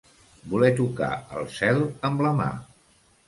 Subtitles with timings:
[0.53, 1.09] Voler tocar
[1.41, 2.49] el cel amb la mà.